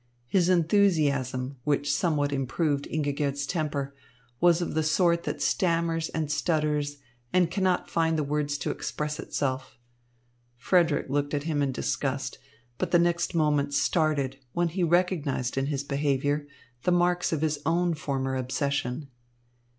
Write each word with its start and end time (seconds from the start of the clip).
His 0.25 0.49
enthusiasm, 0.49 1.57
which 1.63 1.93
somewhat 1.93 2.33
improved 2.33 2.87
Ingigerd's 2.89 3.45
temper, 3.45 3.93
was 4.39 4.59
of 4.59 4.73
the 4.73 4.81
sort 4.81 5.25
that 5.25 5.43
stammers 5.43 6.09
and 6.09 6.31
stutters 6.31 6.97
and 7.31 7.51
cannot 7.51 7.87
find 7.87 8.17
the 8.17 8.23
words 8.23 8.57
to 8.57 8.71
express 8.71 9.19
itself. 9.19 9.77
Frederick 10.57 11.05
looked 11.11 11.35
at 11.35 11.43
him 11.43 11.61
in 11.61 11.71
disgust, 11.71 12.39
but 12.79 12.89
the 12.89 12.97
next 12.97 13.35
moment 13.35 13.75
started 13.75 14.39
when 14.53 14.69
he 14.69 14.81
recognised 14.83 15.55
in 15.55 15.67
his 15.67 15.83
behaviour 15.83 16.47
the 16.81 16.91
marks 16.91 17.31
of 17.31 17.41
his 17.41 17.59
own 17.63 17.93
former 17.93 18.35
obsession. 18.35 19.07